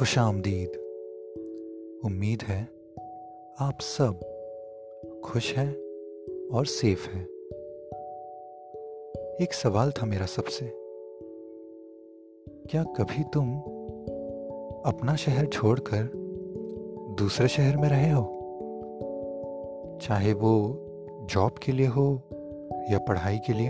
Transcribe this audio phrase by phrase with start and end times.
[0.00, 0.68] खुश आमदीद।
[2.04, 2.68] उम्मीद है
[3.58, 4.12] आप सब
[5.24, 5.72] खुश हैं
[6.48, 7.24] और सेफ़ हैं।
[9.40, 10.66] एक सवाल था मेरा सबसे।
[12.70, 13.58] क्या कभी तुम
[14.86, 16.10] अपना शहर छोड़कर
[17.18, 18.24] दूसरे शहर में रहे हो?
[20.02, 20.76] चाहे वो
[21.30, 22.22] जॉब के लिए हो
[22.90, 23.68] या पढ़ाई के लिए?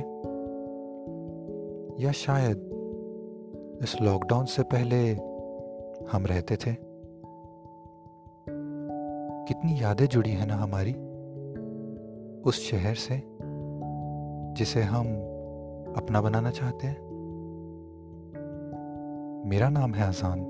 [2.06, 2.70] या शायद
[3.82, 5.29] इस लॉकडाउन से पहले
[6.12, 6.76] हम रहते थे।
[9.48, 10.92] कितनी यादें जुड़ी हैं ना हमारी।
[12.42, 13.22] उस शहर से,
[14.54, 15.06] जिसे हम
[15.96, 17.10] अपना बनाना चाहते हैं।
[19.46, 20.40] मेरा नाम है आसान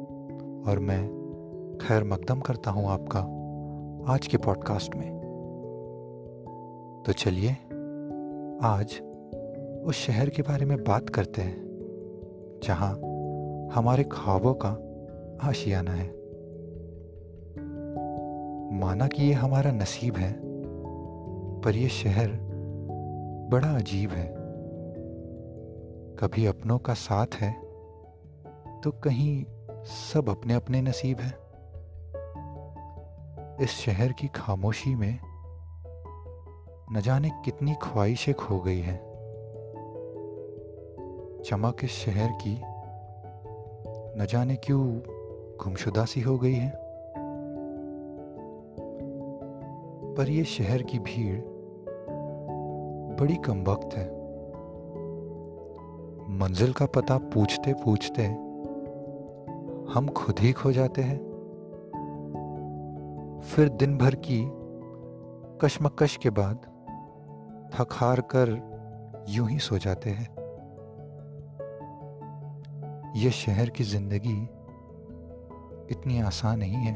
[0.69, 1.09] और मैं
[1.83, 3.21] खैर मकदम करता हूँ आपका
[4.13, 5.21] आज के पॉडकास्ट में।
[7.07, 7.51] तो चलिए,
[8.63, 9.01] आज
[9.85, 11.57] उस शहर के बारे में बात करते हैं,
[12.65, 12.93] जहाँ
[13.74, 14.90] हमारे ख्वाबों का
[15.43, 16.09] आशियाना है।
[18.80, 20.33] माना कि ये हमारा नसीब है,
[21.60, 22.30] पर यह शहर
[23.51, 24.27] बड़ा अजीब है।
[26.18, 27.52] कभी अपनों का साथ है
[28.80, 29.45] तो कहीं
[29.85, 31.33] सब अपने अपने नसीब है।
[33.61, 35.18] इस शहर की खामोशी में
[36.93, 38.99] न जाने कितनी ख्वाहिशें खो गई हैं।
[41.45, 42.61] चमक इस शहर की,
[44.16, 44.85] न जाने क्यों
[45.63, 46.71] गुमशुदा सी हो गई है।
[50.17, 51.41] पर यह शहर की भीड़
[53.21, 54.07] बड़ी कम वक्त है।
[56.39, 58.23] मंजिल का पता पूछते पूछते
[59.93, 61.19] हम खुद ही खो जाते हैं।
[63.41, 64.50] फिर दिन भर की
[65.62, 66.56] कशमकश के बाद
[67.75, 68.71] थक हार कर
[69.28, 70.28] यूँ ही सो जाते हैं।
[73.17, 74.49] यह शहर की ज़िंदगी
[75.91, 76.95] इतनी आसान नहीं है।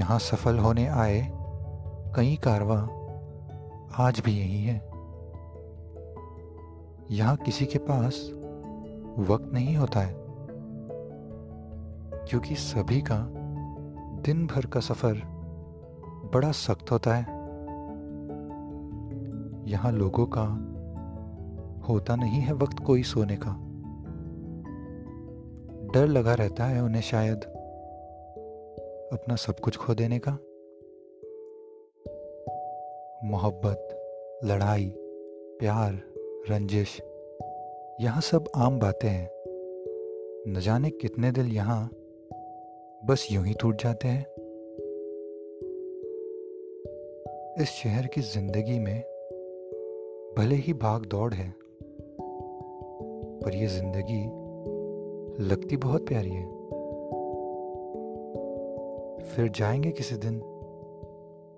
[0.00, 1.20] यहाँ सफल होने आए
[2.16, 2.76] कई कारवा
[3.98, 4.74] आज भी यही है।
[7.10, 8.20] यहाँ किसी के पास
[9.30, 10.14] वक्त नहीं होता है,
[12.28, 13.18] क्योंकि सभी का
[14.22, 15.22] दिन भर का सफ़र
[16.34, 17.38] बड़ा सख्त होता है।
[19.70, 20.44] यहाँ लोगों का
[21.88, 23.56] होता नहीं है वक्त कोई सोने का।
[25.94, 27.44] डर लगा रहता है उन्हें शायद
[29.12, 30.32] अपना सब कुछ खो देने का।
[33.24, 33.88] मोहब्बत,
[34.44, 34.92] लड़ाई,
[35.60, 36.00] प्यार,
[36.50, 37.00] रंजिश,
[38.00, 39.28] यहाँ सब आम बातें हैं।
[40.48, 41.90] न जाने कितने दिल यहाँ
[43.02, 44.24] बस यूँ ही टूट जाते हैं।
[47.60, 49.00] इस शहर की ज़िंदगी में
[50.38, 51.54] भले ही भाग दौड़ है,
[53.40, 54.39] पर यह ज़िंदगी
[55.40, 56.46] लगती बहुत प्यारी है।
[59.18, 60.40] फिर जाएँगे किसी दिन,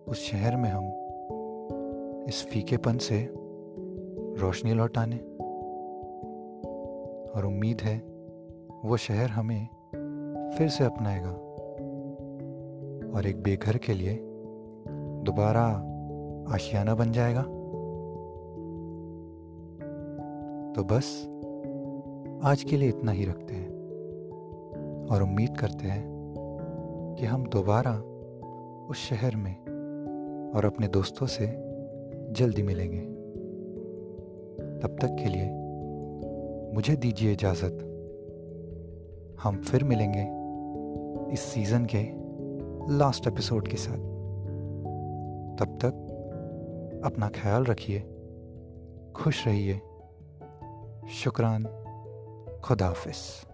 [0.09, 0.85] उस शहर में हम,
[2.29, 3.29] इस फीकेपन से
[4.39, 5.17] रोशनी लौटाने।
[7.31, 7.99] और उम्मीद है,
[8.85, 9.69] वो शहर हमें
[10.59, 11.31] फिर से अपनाएगा।
[13.17, 14.19] और एक बेघर के लिए
[15.23, 15.65] दोबारा
[16.55, 17.43] आशियाना बन जाएगा।
[20.73, 21.32] तो बस
[22.45, 23.71] आज के लिए इतना ही रखते हैं
[25.07, 26.05] और उम्मीद करते हैं
[27.19, 27.97] कि हम दोबारा
[28.87, 29.57] उस शहर में
[30.55, 31.47] और अपने दोस्तों से
[32.33, 33.01] जल्दी मिलेंगे।
[34.79, 35.51] तब तक के लिए
[36.75, 37.79] मुझे दीजिए इजाज़त।
[39.43, 40.29] हम फिर मिलेंगे
[41.33, 42.03] इस सीज़न के
[42.95, 43.99] लास्ट एपिसोड के साथ।
[45.59, 45.93] तब तक
[47.05, 48.01] अपना ख्याल रखिए,
[49.17, 49.81] खुश रहिए।
[51.09, 51.82] शुक्रान।
[52.65, 53.52] खुदाफिज़